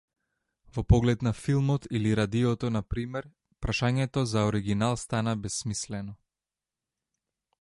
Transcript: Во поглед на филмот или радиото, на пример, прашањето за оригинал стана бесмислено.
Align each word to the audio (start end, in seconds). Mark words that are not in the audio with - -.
Во 0.77 0.83
поглед 0.93 1.21
на 1.27 1.31
филмот 1.41 1.85
или 1.99 2.15
радиото, 2.21 2.71
на 2.77 2.83
пример, 2.93 3.29
прашањето 3.67 4.27
за 4.35 4.47
оригинал 4.53 5.01
стана 5.07 5.39
бесмислено. 5.45 6.21